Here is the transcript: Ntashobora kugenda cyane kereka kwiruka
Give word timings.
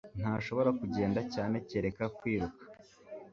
Ntashobora 0.21 0.69
kugenda 0.79 1.19
cyane 1.33 1.55
kereka 1.69 2.03
kwiruka 2.17 2.63